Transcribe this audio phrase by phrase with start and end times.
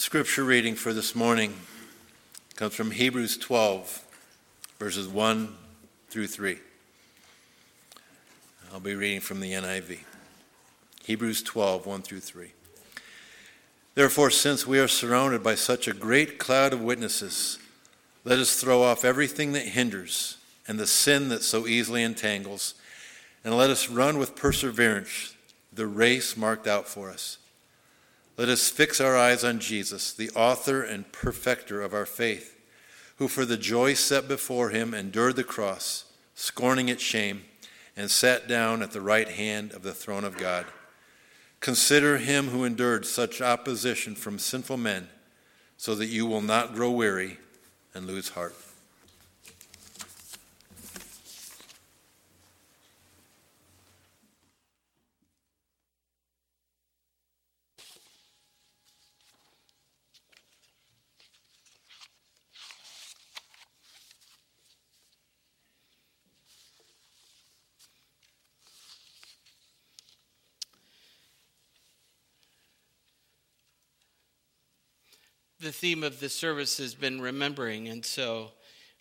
[0.00, 1.52] The scripture reading for this morning
[2.56, 4.02] comes from Hebrews 12,
[4.78, 5.54] verses 1
[6.08, 6.56] through 3.
[8.72, 9.98] I'll be reading from the NIV.
[11.04, 12.50] Hebrews 12, 1 through 3.
[13.94, 17.58] Therefore, since we are surrounded by such a great cloud of witnesses,
[18.24, 22.72] let us throw off everything that hinders and the sin that so easily entangles,
[23.44, 25.34] and let us run with perseverance
[25.70, 27.36] the race marked out for us.
[28.40, 32.58] Let us fix our eyes on Jesus, the author and perfecter of our faith,
[33.16, 37.42] who for the joy set before him endured the cross, scorning its shame,
[37.98, 40.64] and sat down at the right hand of the throne of God.
[41.60, 45.08] Consider him who endured such opposition from sinful men,
[45.76, 47.36] so that you will not grow weary
[47.92, 48.54] and lose heart.
[75.70, 77.86] The theme of the service has been remembering.
[77.86, 78.50] And so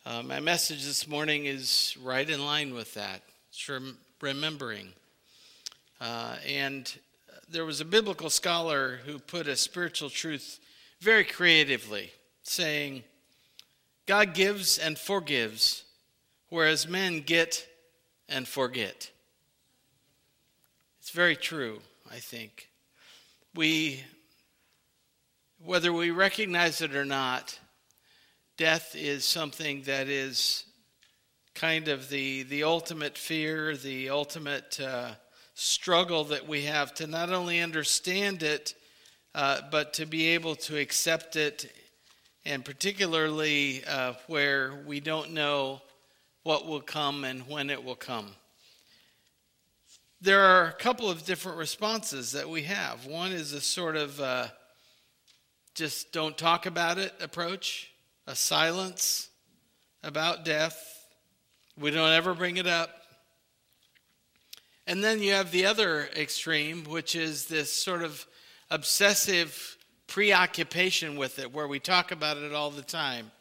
[0.05, 3.23] uh, my message this morning is right in line with that.
[3.49, 4.89] It's rem- remembering.
[5.99, 6.95] Uh, and
[7.51, 10.59] there was a biblical scholar who put a spiritual truth
[11.01, 12.11] very creatively,
[12.43, 13.01] saying,
[14.05, 15.85] God gives and forgives,
[16.49, 17.65] whereas men get
[18.27, 19.09] and forget.
[20.99, 21.79] It's very true,
[22.11, 22.69] I think.
[23.55, 24.03] We
[25.63, 27.59] whether we recognize it or not,
[28.57, 30.63] death is something that is
[31.53, 35.11] kind of the, the ultimate fear, the ultimate uh,
[35.55, 38.73] struggle that we have to not only understand it,
[39.35, 41.71] uh, but to be able to accept it,
[42.45, 45.81] and particularly uh, where we don't know
[46.43, 48.27] what will come and when it will come.
[50.21, 53.05] There are a couple of different responses that we have.
[53.05, 54.47] One is a sort of uh,
[55.79, 57.89] just don't talk about it approach,
[58.27, 59.29] a silence
[60.03, 61.07] about death.
[61.77, 62.89] We don't ever bring it up.
[64.85, 68.27] And then you have the other extreme, which is this sort of
[68.69, 73.31] obsessive preoccupation with it, where we talk about it all the time.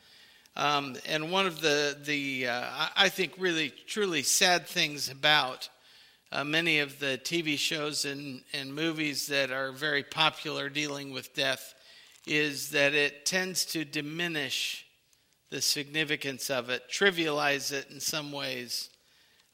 [0.55, 5.69] Um, and one of the, the uh, I think, really, truly sad things about
[6.31, 11.35] uh, many of the TV shows and, and movies that are very popular dealing with
[11.35, 11.75] death
[12.29, 14.87] is that it tends to diminish
[15.51, 18.91] the significance of it, trivialize it in some ways.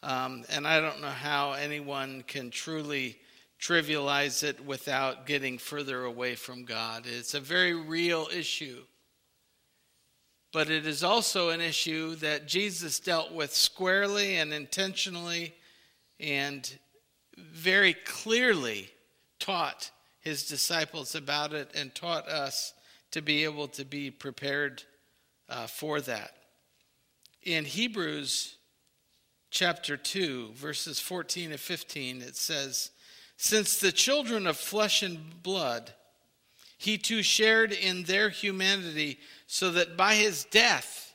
[0.02, 3.18] Um, and I don't know how anyone can truly
[3.60, 7.06] trivialize it without getting further away from God.
[7.06, 8.82] It's a very real issue.
[10.52, 15.54] But it is also an issue that Jesus dealt with squarely and intentionally
[16.20, 16.78] and
[17.38, 18.90] very clearly
[19.38, 19.90] taught
[20.24, 22.72] his disciples about it and taught us
[23.10, 24.82] to be able to be prepared
[25.48, 26.34] uh, for that.
[27.42, 28.56] In Hebrews
[29.50, 32.90] chapter 2, verses 14 and 15, it says,
[33.36, 35.92] Since the children of flesh and blood,
[36.78, 41.14] he too shared in their humanity, so that by his death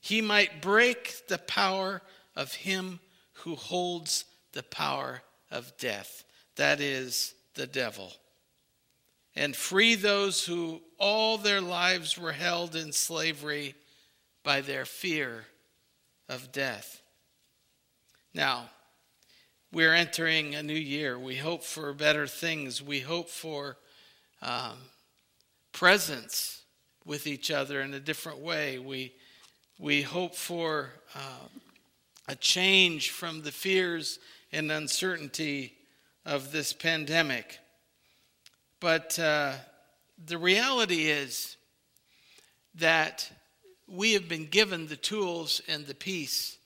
[0.00, 2.02] he might break the power
[2.36, 3.00] of him
[3.32, 6.24] who holds the power of death.
[6.56, 8.10] That is, the devil
[9.36, 13.74] and free those who all their lives were held in slavery
[14.42, 15.44] by their fear
[16.26, 17.02] of death.
[18.32, 18.70] Now,
[19.70, 21.18] we're entering a new year.
[21.18, 22.80] We hope for better things.
[22.82, 23.76] We hope for
[24.40, 24.78] um,
[25.72, 26.62] presence
[27.04, 28.78] with each other in a different way.
[28.78, 29.12] We,
[29.78, 31.48] we hope for uh,
[32.26, 34.18] a change from the fears
[34.50, 35.74] and uncertainty
[36.24, 37.58] of this pandemic.
[38.80, 39.54] But uh,
[40.26, 41.56] the reality is
[42.76, 43.30] that
[43.86, 46.56] we have been given the tools and the peace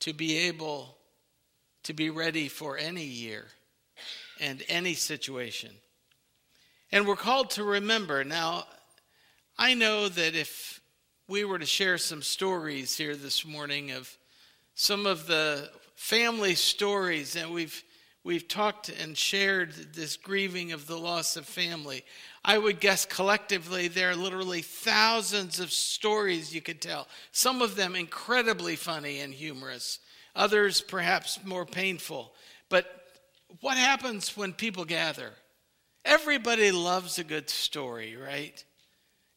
[0.00, 0.96] to be able
[1.84, 3.46] to be ready for any year
[4.40, 5.70] and any situation.
[6.90, 8.24] And we're called to remember.
[8.24, 8.64] Now,
[9.58, 10.80] I know that if
[11.26, 14.16] we were to share some stories here this morning of
[14.74, 17.82] some of the family stories that we've
[18.28, 22.04] we've talked and shared this grieving of the loss of family.
[22.44, 27.74] I would guess collectively there are literally thousands of stories you could tell, some of
[27.74, 29.98] them incredibly funny and humorous,
[30.36, 32.34] others perhaps more painful.
[32.68, 32.86] But
[33.62, 35.32] what happens when people gather?
[36.08, 38.64] everybody loves a good story, right?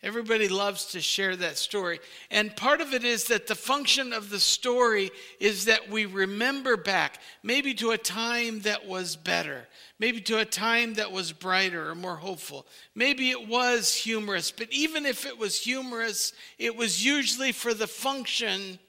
[0.03, 1.99] Everybody loves to share that story.
[2.31, 6.75] And part of it is that the function of the story is that we remember
[6.75, 9.67] back, maybe to a time that was better,
[9.99, 12.65] maybe to a time that was brighter or more hopeful.
[12.95, 17.85] Maybe it was humorous, but even if it was humorous, it was usually for the
[17.85, 18.79] function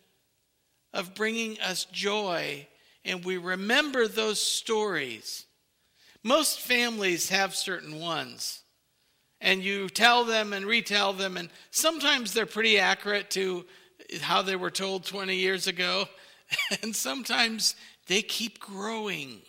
[0.95, 2.67] of bringing us joy.
[3.05, 5.45] And we remember those stories.
[6.23, 8.62] Most families have certain ones
[9.43, 13.67] and you tell them and retell them, and sometimes they're pretty accurate to
[14.21, 16.07] how they were told 20 years ago,
[16.83, 17.75] and sometimes
[18.07, 19.43] they keep growing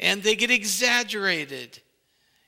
[0.00, 1.80] and they get exaggerated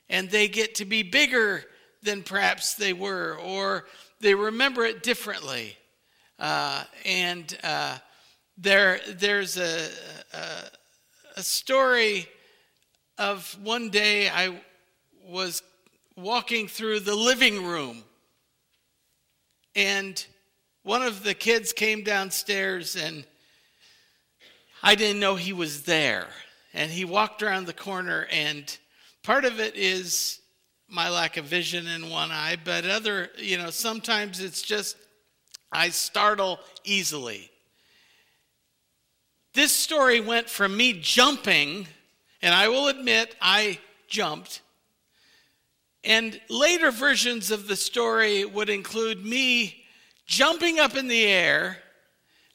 [0.09, 1.65] and they get to be bigger
[2.03, 3.87] than perhaps they were, or
[4.21, 5.77] they remember it differently.
[6.39, 7.97] Uh, and uh,
[8.59, 9.89] there, there's a,
[10.33, 10.49] a,
[11.37, 12.27] a story
[13.19, 14.61] of one day I
[15.27, 15.63] was
[16.17, 18.05] walking through the living room.
[19.75, 20.25] And
[20.83, 23.25] one of the kids came downstairs, and
[24.83, 26.29] I didn't know he was there.
[26.73, 28.77] And he walked around the corner, and
[29.23, 30.41] part of it is
[30.89, 34.97] my lack of vision in one eye, but other, you know, sometimes it's just
[35.73, 37.51] I startle easily.
[39.55, 41.87] This story went from me jumping,
[42.43, 43.79] and I will admit I
[44.09, 44.61] jumped,
[46.05, 49.85] and later versions of the story would include me
[50.27, 51.79] jumping up in the air.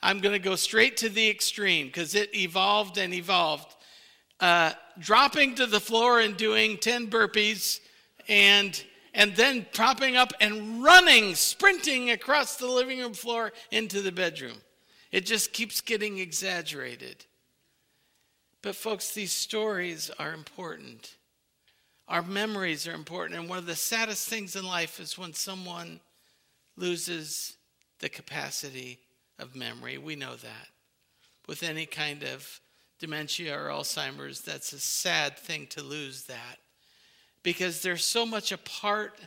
[0.02, 3.76] I'm going to go straight to the extreme because it evolved and evolved.
[4.40, 7.80] Uh, dropping to the floor and doing 10 burpees
[8.28, 8.82] and
[9.14, 14.58] and then propping up and running, sprinting across the living room floor into the bedroom.
[15.12, 17.26] It just keeps getting exaggerated.
[18.62, 21.16] But, folks, these stories are important.
[22.10, 23.40] Our memories are important.
[23.40, 26.00] And one of the saddest things in life is when someone
[26.76, 27.56] loses
[28.00, 29.00] the capacity
[29.38, 30.00] of memory.
[30.00, 30.68] We know that.
[31.48, 32.60] With any kind of
[33.00, 36.58] dementia or Alzheimer's, that's a sad thing to lose that
[37.44, 39.20] because they're so much a part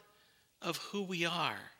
[0.61, 1.71] of who we are.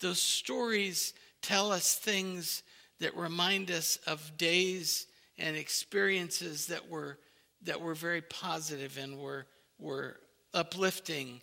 [0.00, 1.12] Those stories
[1.42, 2.62] tell us things
[3.00, 5.06] that remind us of days
[5.38, 7.18] and experiences that were
[7.64, 9.46] that were very positive and were
[9.78, 10.16] were
[10.54, 11.40] uplifting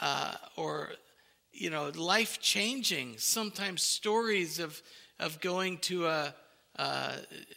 [0.00, 0.90] uh, or
[1.52, 4.80] you know life changing sometimes stories of
[5.20, 6.34] of going to a
[6.76, 7.12] uh,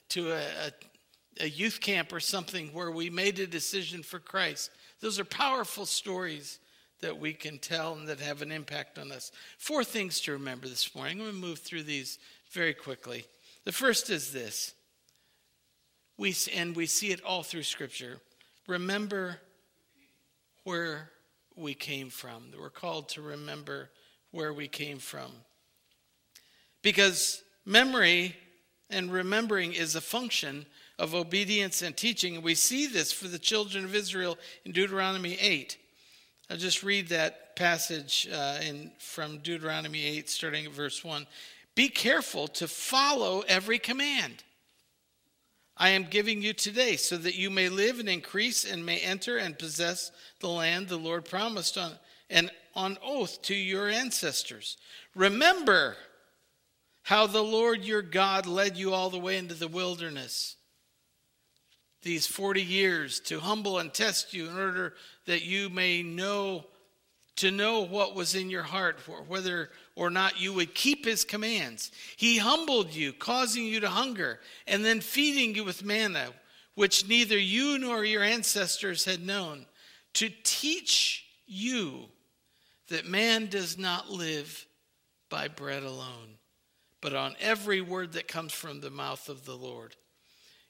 [0.10, 4.72] to a, a, a youth camp or something where we made a decision for Christ.
[5.00, 6.60] Those are powerful stories
[7.02, 9.32] that we can tell and that have an impact on us.
[9.58, 11.20] Four things to remember this morning.
[11.20, 12.20] I'm going to move through these
[12.52, 13.26] very quickly.
[13.64, 14.74] The first is this.
[16.18, 18.18] We and we see it all through scripture.
[18.68, 19.40] Remember
[20.66, 21.12] where
[21.56, 22.52] we came from.
[22.60, 23.90] We're called to remember
[24.32, 25.32] where we came from.
[26.82, 28.36] Because memory
[28.90, 30.66] and remembering is a function
[31.00, 32.36] of obedience and teaching.
[32.36, 35.78] And we see this for the children of Israel in Deuteronomy 8.
[36.50, 41.26] I'll just read that passage uh, in, from Deuteronomy 8, starting at verse 1.
[41.76, 44.44] Be careful to follow every command
[45.78, 49.38] I am giving you today, so that you may live and increase and may enter
[49.38, 51.94] and possess the land the Lord promised on
[52.30, 54.78] and on oath to your ancestors.
[55.16, 55.96] Remember
[57.04, 60.56] how the Lord your God led you all the way into the wilderness
[62.06, 64.94] these 40 years to humble and test you in order
[65.26, 66.66] that you may know
[67.38, 71.92] to know what was in your heart, whether or not you would keep his commands.
[72.16, 76.30] He humbled you, causing you to hunger, and then feeding you with manna,
[76.76, 79.66] which neither you nor your ancestors had known,
[80.14, 82.06] to teach you
[82.88, 84.66] that man does not live
[85.30, 86.38] by bread alone,
[87.02, 89.96] but on every word that comes from the mouth of the Lord.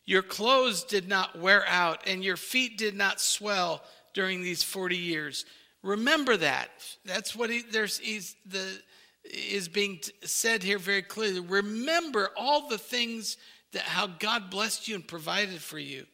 [0.05, 4.95] Your clothes did not wear out, and your feet did not swell during these 40
[4.95, 5.45] years.
[5.86, 6.70] Remember that.
[7.06, 8.82] That's what he, there's, he's, the,
[9.24, 11.39] is being said here very clearly.
[11.39, 13.38] Remember all the things
[13.72, 16.08] that how God blessed you and provided for you.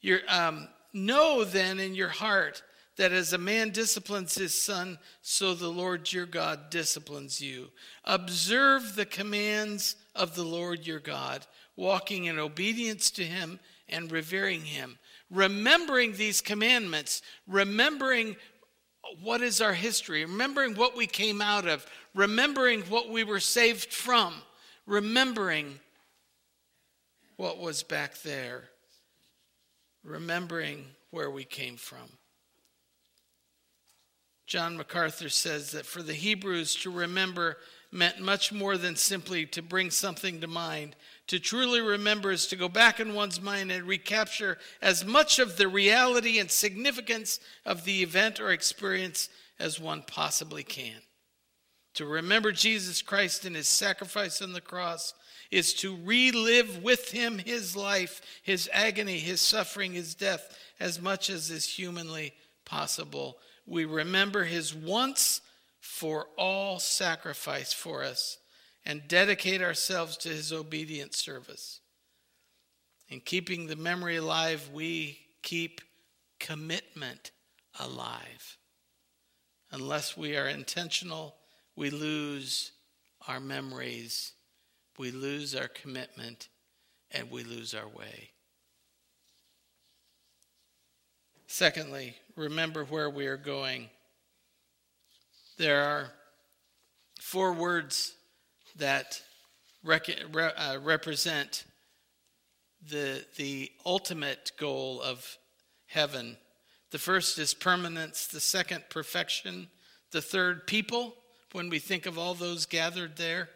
[0.00, 2.64] you um, know then in your heart
[2.96, 7.70] that as a man disciplines his son, so the Lord your God disciplines you.
[8.04, 14.62] Observe the commands of the Lord your God, walking in obedience to him and revering
[14.62, 14.98] him
[15.34, 18.36] remembering these commandments, remembering
[19.22, 23.92] what is our history, remembering what we came out of, remembering what we were saved
[23.92, 24.34] from,
[24.86, 25.78] remembering
[27.36, 28.64] what was back there,
[30.04, 32.18] remembering where we came from.
[34.46, 37.56] John MacArthur says that for the Hebrews to remember
[37.94, 40.96] meant much more than simply to bring something to mind.
[41.28, 45.56] To truly remember is to go back in one's mind and recapture as much of
[45.56, 51.00] the reality and significance of the event or experience as one possibly can.
[51.94, 55.14] To remember Jesus Christ and his sacrifice on the cross
[55.50, 61.30] is to relive with him his life, his agony, his suffering, his death, as much
[61.30, 62.34] as is humanly
[62.64, 63.38] possible.
[63.64, 65.40] We remember his once
[65.84, 68.38] for all sacrifice for us
[68.86, 71.80] and dedicate ourselves to his obedient service.
[73.10, 75.82] In keeping the memory alive, we keep
[76.40, 77.32] commitment
[77.78, 78.56] alive.
[79.72, 81.36] Unless we are intentional,
[81.76, 82.72] we lose
[83.28, 84.32] our memories,
[84.98, 86.48] we lose our commitment,
[87.10, 88.30] and we lose our way.
[91.46, 93.90] Secondly, remember where we are going.
[95.56, 96.10] There are
[97.20, 98.14] four words
[98.76, 99.22] that
[99.84, 101.64] rec- re- uh, represent
[102.90, 105.38] the, the ultimate goal of
[105.86, 106.36] heaven.
[106.90, 109.68] The first is permanence, the second, perfection,
[110.10, 111.14] the third, people,
[111.52, 113.48] when we think of all those gathered there.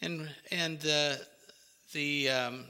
[0.00, 1.16] And, and uh,
[1.92, 2.64] the, um,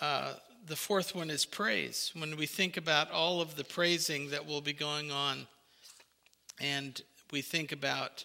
[0.00, 0.34] uh,
[0.66, 2.12] the fourth one is praise.
[2.14, 5.48] When we think about all of the praising that will be going on,
[6.60, 8.24] and we think about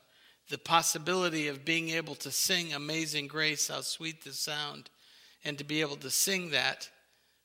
[0.50, 4.90] the possibility of being able to sing Amazing Grace, how sweet the sound,
[5.44, 6.90] and to be able to sing that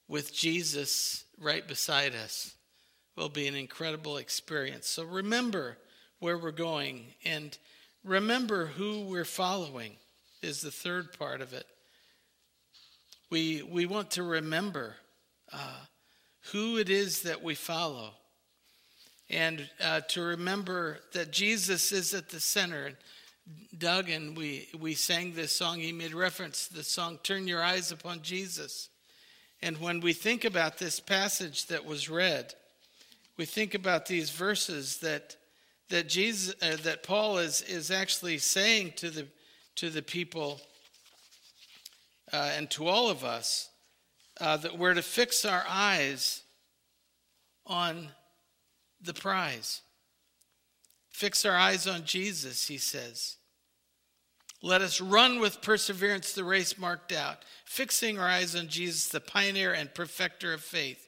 [0.08, 2.54] with Jesus right beside us
[3.16, 4.86] will be an incredible experience.
[4.86, 5.78] So remember
[6.18, 7.56] where we're going and
[8.04, 9.96] remember who we're following
[10.42, 11.66] is the third part of it.
[13.30, 14.96] We, we want to remember
[15.52, 15.80] uh,
[16.52, 18.12] who it is that we follow
[19.28, 22.92] and uh, to remember that Jesus is at the center.
[23.78, 27.62] Doug and we, we sang this song, he made reference to the song, Turn Your
[27.62, 28.88] Eyes Upon Jesus.
[29.62, 32.54] And when we think about this passage that was read,
[33.36, 35.36] we think about these verses that
[35.88, 39.26] that Jesus uh, that Paul is is actually saying to the
[39.76, 40.60] to the people
[42.32, 43.70] uh, and to all of us
[44.40, 46.42] uh, that we're to fix our eyes
[47.66, 48.08] on
[49.06, 49.82] the prize.
[51.10, 53.36] Fix our eyes on Jesus, he says.
[54.62, 59.20] Let us run with perseverance the race marked out, fixing our eyes on Jesus, the
[59.20, 61.06] pioneer and perfecter of faith.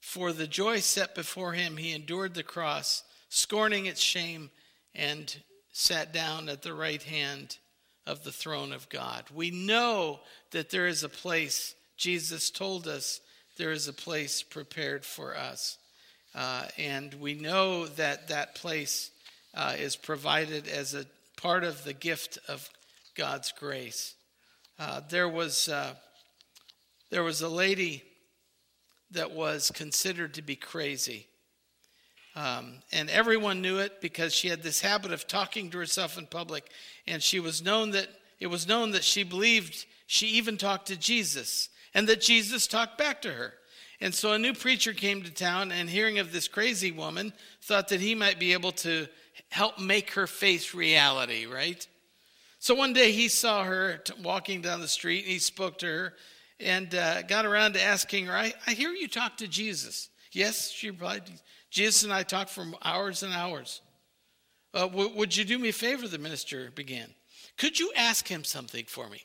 [0.00, 4.50] For the joy set before him, he endured the cross, scorning its shame,
[4.94, 5.34] and
[5.72, 7.58] sat down at the right hand
[8.06, 9.24] of the throne of God.
[9.34, 10.20] We know
[10.50, 13.20] that there is a place, Jesus told us,
[13.58, 15.78] there is a place prepared for us.
[16.34, 19.10] Uh, and we know that that place
[19.54, 22.70] uh, is provided as a part of the gift of
[23.14, 24.14] God's grace.
[24.78, 25.94] Uh, there was uh,
[27.10, 28.02] there was a lady
[29.10, 31.26] that was considered to be crazy,
[32.34, 36.26] um, and everyone knew it because she had this habit of talking to herself in
[36.26, 36.70] public,
[37.06, 38.08] and she was known that
[38.40, 42.96] it was known that she believed she even talked to Jesus, and that Jesus talked
[42.96, 43.54] back to her.
[44.02, 47.32] And so a new preacher came to town and hearing of this crazy woman
[47.62, 49.06] thought that he might be able to
[49.48, 51.86] help make her face reality, right?
[52.58, 55.86] So one day he saw her t- walking down the street and he spoke to
[55.86, 56.14] her
[56.58, 60.08] and uh, got around to asking her, I, I hear you talk to Jesus.
[60.32, 61.22] Yes, she replied.
[61.70, 63.82] Jesus and I talked for hours and hours.
[64.74, 66.08] Uh, w- would you do me a favor?
[66.08, 67.14] The minister began.
[67.56, 69.22] Could you ask him something for me?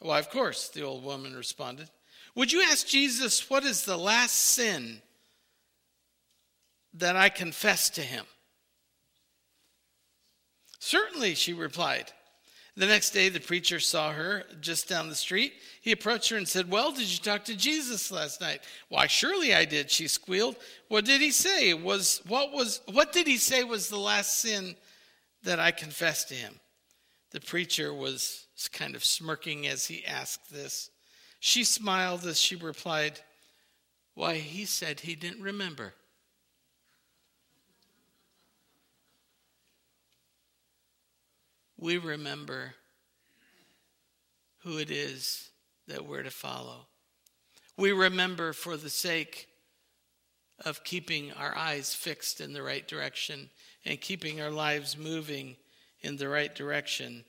[0.00, 1.88] Why, of course, the old woman responded.
[2.34, 5.00] Would you ask Jesus, what is the last sin
[6.94, 8.24] that I confess to him?
[10.80, 12.12] Certainly, she replied.
[12.76, 15.54] The next day, the preacher saw her just down the street.
[15.80, 18.62] He approached her and said, Well, did you talk to Jesus last night?
[18.88, 20.56] Why, surely I did, she squealed.
[20.88, 21.72] What did he say?
[21.72, 24.74] Was what was what did he say was the last sin
[25.44, 26.58] that I confessed to him?
[27.30, 30.90] The preacher was kind of smirking as he asked this.
[31.46, 33.20] She smiled as she replied,
[34.14, 35.92] Why, he said he didn't remember.
[41.76, 42.76] We remember
[44.62, 45.50] who it is
[45.86, 46.86] that we're to follow.
[47.76, 49.46] We remember for the sake
[50.64, 53.50] of keeping our eyes fixed in the right direction
[53.84, 55.56] and keeping our lives moving
[56.00, 57.26] in the right direction.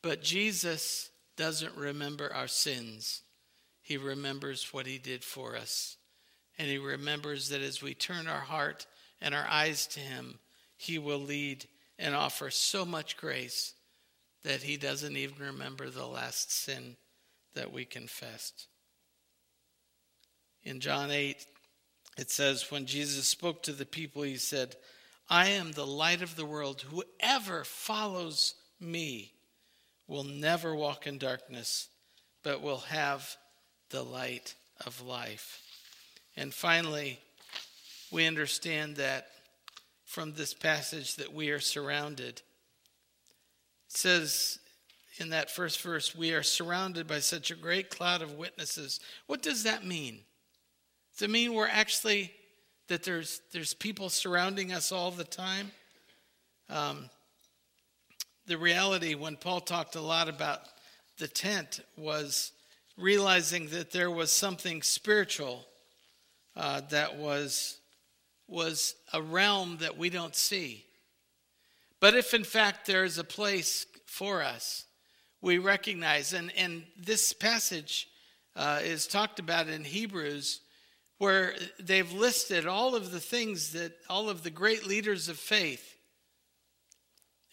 [0.00, 3.22] But Jesus doesn't remember our sins.
[3.88, 5.96] He remembers what He did for us.
[6.58, 8.84] And He remembers that as we turn our heart
[9.18, 10.40] and our eyes to Him,
[10.76, 11.66] He will lead
[11.98, 13.72] and offer so much grace
[14.44, 16.96] that He doesn't even remember the last sin
[17.54, 18.66] that we confessed.
[20.62, 21.46] In John 8,
[22.18, 24.76] it says, When Jesus spoke to the people, He said,
[25.30, 26.82] I am the light of the world.
[26.82, 29.32] Whoever follows me
[30.06, 31.88] will never walk in darkness,
[32.42, 33.38] but will have
[33.90, 34.54] the light
[34.86, 35.60] of life.
[36.36, 37.18] And finally,
[38.10, 39.28] we understand that
[40.04, 42.40] from this passage that we are surrounded.
[42.40, 42.42] It
[43.88, 44.58] says
[45.18, 49.00] in that first verse, we are surrounded by such a great cloud of witnesses.
[49.26, 50.20] What does that mean?
[51.14, 52.32] Does it mean we're actually
[52.86, 55.72] that there's there's people surrounding us all the time?
[56.70, 57.10] Um,
[58.46, 60.60] the reality when Paul talked a lot about
[61.18, 62.52] the tent was
[62.98, 65.64] realizing that there was something spiritual
[66.56, 67.78] uh, that was,
[68.48, 70.84] was a realm that we don't see.
[72.00, 74.84] But if in fact there is a place for us,
[75.40, 78.08] we recognize, and, and this passage
[78.56, 80.60] uh, is talked about in Hebrews,
[81.18, 85.96] where they've listed all of the things that all of the great leaders of faith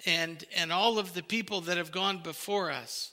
[0.05, 3.11] and, and all of the people that have gone before us.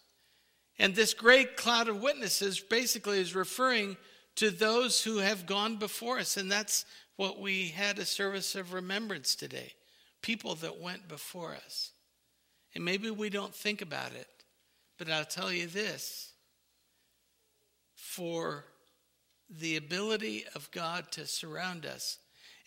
[0.79, 3.97] And this great cloud of witnesses basically is referring
[4.37, 6.37] to those who have gone before us.
[6.37, 6.85] And that's
[7.17, 9.75] what we had a service of remembrance today
[10.23, 11.91] people that went before us.
[12.77, 14.29] And maybe we don't think about it,
[14.97, 16.33] but I'll tell you this
[17.97, 18.65] for
[19.51, 22.19] the ability of God to surround us.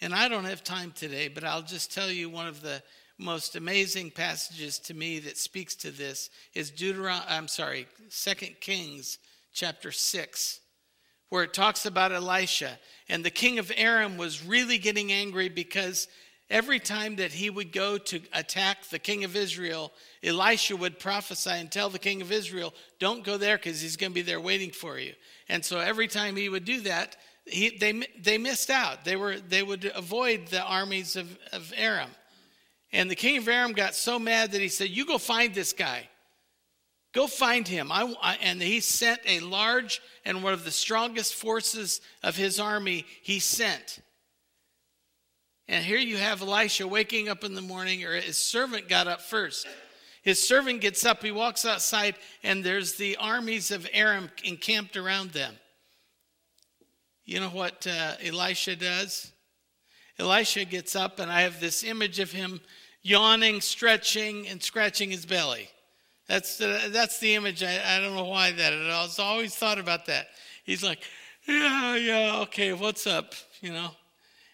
[0.01, 2.83] And I don't have time today, but I'll just tell you one of the
[3.17, 9.19] most amazing passages to me that speaks to this is Deuteronomy, I'm sorry, 2 Kings
[9.53, 10.59] chapter 6
[11.29, 12.77] where it talks about Elisha
[13.09, 16.07] and the king of Aram was really getting angry because
[16.49, 21.51] every time that he would go to attack the king of Israel Elisha would prophesy
[21.51, 24.41] and tell the king of Israel don't go there cuz he's going to be there
[24.41, 25.13] waiting for you
[25.47, 29.05] and so every time he would do that he, they, they missed out.
[29.05, 32.09] They, were, they would avoid the armies of, of Aram.
[32.95, 35.73] And the king of Aram got so mad that he said, You go find this
[35.73, 36.07] guy.
[37.13, 37.91] Go find him.
[37.91, 42.57] I, I, and he sent a large and one of the strongest forces of his
[42.57, 43.99] army, he sent.
[45.67, 49.21] And here you have Elisha waking up in the morning, or his servant got up
[49.21, 49.67] first.
[50.21, 55.31] His servant gets up, he walks outside, and there's the armies of Aram encamped around
[55.31, 55.53] them.
[57.25, 59.33] You know what uh, Elisha does?
[60.17, 62.61] Elisha gets up, and I have this image of him
[63.05, 65.69] yawning, stretching, and scratching his belly.
[66.27, 67.61] That's the, that's the image.
[67.61, 68.73] I, I don't know why that.
[68.73, 70.29] I was always thought about that.
[70.63, 71.03] He's like,
[71.47, 73.35] yeah, yeah, okay, what's up?
[73.61, 73.91] You know?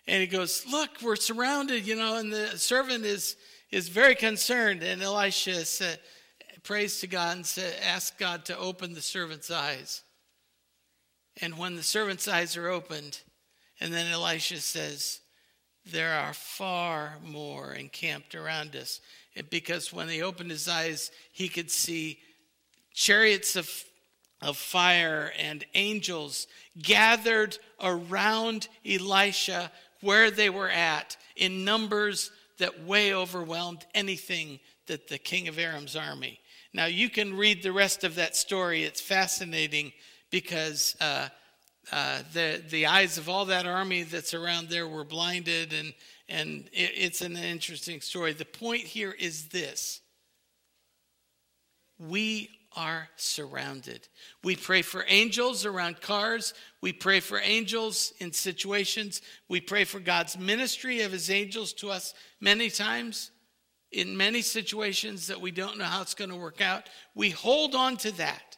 [0.06, 3.38] And he goes, look, we're surrounded, you know, and the servant is
[3.72, 4.84] is very concerned.
[4.84, 5.98] And Elisha said,
[6.64, 10.04] prays to God and said, ask God to open the servant's eyes.
[11.42, 13.22] And when the servant's eyes are opened,
[13.80, 15.22] and then Elisha says,
[15.86, 19.02] there are far more encamped around us.
[19.36, 22.20] And Because when he opened his eyes, he could see
[22.94, 23.70] chariots of,
[24.42, 26.48] of fire and angels
[26.82, 35.18] gathered around Elisha where they were at in numbers that way overwhelmed anything that the
[35.18, 36.40] king of Aram's army.
[36.74, 38.84] Now, you can read the rest of that story.
[38.84, 39.94] It's fascinating
[40.30, 41.30] because uh,
[41.92, 45.94] uh, the, the eyes of all that army that's around there were blinded, and,
[46.30, 48.34] and it, it's an interesting story.
[48.34, 50.02] The point here is this
[51.98, 54.08] we are surrounded.
[54.44, 56.54] We pray for angels around cars.
[56.82, 59.22] We pray for angels in situations.
[59.50, 63.32] We pray for God's ministry of his angels to us many times
[63.92, 66.90] in many situations that we don't know how it's going to work out.
[67.14, 68.51] We hold on to that.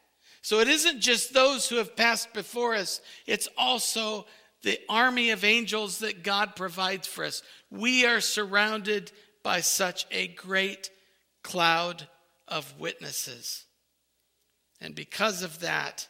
[0.43, 4.25] So it isn't just those who have passed before us, it's also
[4.61, 7.41] the army of angels that God provides for us.
[7.71, 10.89] We are surrounded by such a great
[11.43, 12.07] cloud
[12.47, 13.63] of witnesses.
[14.81, 16.07] And because of that,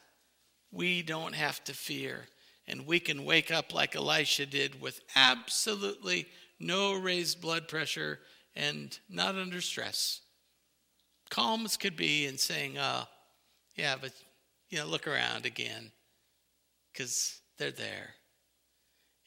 [0.71, 2.25] we don't have to fear.
[2.67, 6.25] And we can wake up like Elisha did with absolutely
[6.59, 8.19] no raised blood pressure
[8.55, 10.21] and not under stress.
[11.29, 13.05] Calm as could be and saying, uh,
[13.75, 14.11] yeah, but
[14.69, 15.91] you know, look around again
[16.91, 18.15] because they're there.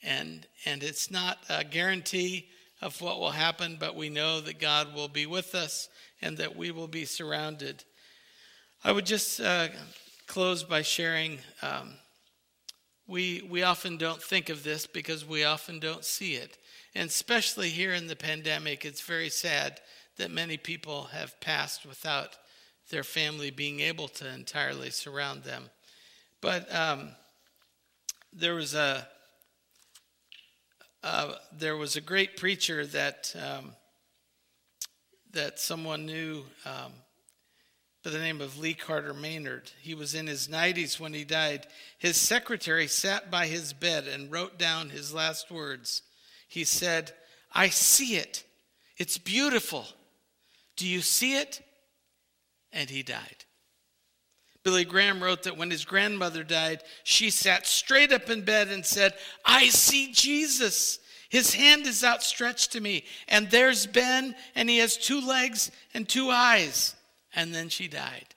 [0.02, 2.48] And and it's not a guarantee
[2.82, 5.88] of what will happen, but we know that God will be with us
[6.20, 7.84] and that we will be surrounded.
[8.84, 9.68] I would just uh,
[10.26, 11.38] close by sharing.
[11.62, 11.94] Um,
[13.06, 16.58] we we often don't think of this because we often don't see it,
[16.94, 19.80] And especially here in the pandemic, it's very sad
[20.18, 22.36] that many people have passed without
[22.90, 25.70] their family being able to entirely surround them.
[26.40, 27.10] But um,
[28.32, 29.08] there was a
[31.02, 33.72] uh, there was a great preacher that um,
[35.32, 36.92] that someone knew um,
[38.02, 39.70] by the name of Lee Carter Maynard.
[39.80, 41.66] He was in his 90s when he died.
[41.98, 46.02] His secretary sat by his bed and wrote down his last words.
[46.48, 47.12] He said,
[47.52, 48.44] "I see it.
[48.96, 49.86] It's beautiful.
[50.76, 51.65] Do you see it?"
[52.76, 53.46] And he died.
[54.62, 58.84] Billy Graham wrote that when his grandmother died, she sat straight up in bed and
[58.84, 59.14] said,
[59.46, 60.98] I see Jesus.
[61.30, 63.04] His hand is outstretched to me.
[63.28, 66.94] And there's Ben, and he has two legs and two eyes.
[67.34, 68.34] And then she died.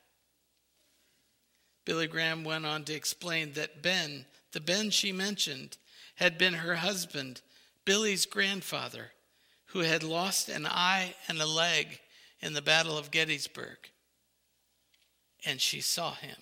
[1.84, 5.78] Billy Graham went on to explain that Ben, the Ben she mentioned,
[6.15, 7.41] had been her husband,
[7.84, 9.12] Billy's grandfather,
[9.67, 11.99] who had lost an eye and a leg
[12.39, 13.80] in the Battle of Gettysburg
[15.45, 16.36] and she saw him.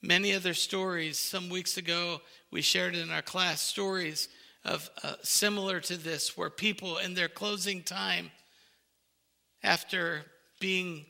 [0.00, 2.20] Many other stories, some weeks ago,
[2.50, 4.28] we shared in our class stories
[4.64, 8.30] of uh, similar to this, where people in their closing time,
[9.62, 10.24] after
[10.60, 11.06] being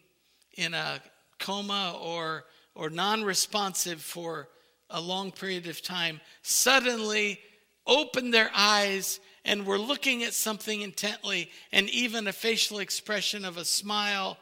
[0.56, 1.00] in a
[1.38, 4.48] coma or, or non responsive for
[4.90, 7.40] a long period of time, suddenly
[7.86, 13.56] opened their eyes and were looking at something intently, and even a facial expression of
[13.56, 14.36] a smile,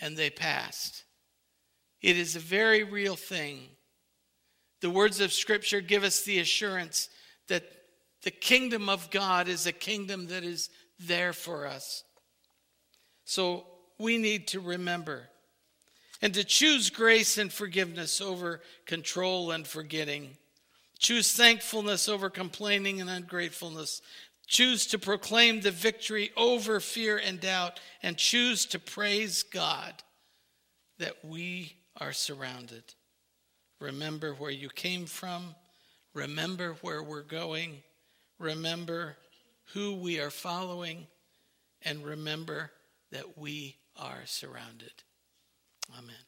[0.00, 1.04] and they passed.
[2.06, 3.62] It is a very real thing.
[4.80, 7.08] The words of Scripture give us the assurance
[7.48, 7.64] that
[8.22, 12.04] the kingdom of God is a kingdom that is there for us.
[13.24, 13.66] So
[13.98, 15.24] we need to remember
[16.22, 20.36] and to choose grace and forgiveness over control and forgetting.
[21.00, 24.00] Choose thankfulness over complaining and ungratefulness.
[24.46, 30.04] Choose to proclaim the victory over fear and doubt, and choose to praise God
[30.98, 32.84] that we are surrounded.
[33.80, 35.54] Remember where you came from.
[36.14, 37.82] Remember where we're going.
[38.38, 39.16] Remember
[39.74, 41.06] who we are following.
[41.82, 42.70] And remember
[43.12, 44.92] that we are surrounded.
[45.96, 46.25] Amen.